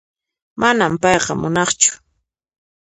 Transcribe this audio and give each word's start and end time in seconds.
Manan 0.59 0.93
kayqa 1.03 1.33
nuqaqchu 1.41 1.89